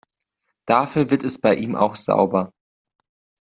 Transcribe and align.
Dafür 0.65 1.11
wird 1.11 1.21
es 1.21 1.37
bei 1.39 1.53
ihm 1.53 1.75
auch 1.75 1.95
sauber. 1.95 2.51